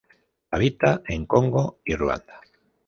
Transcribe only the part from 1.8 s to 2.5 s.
y Ruanda.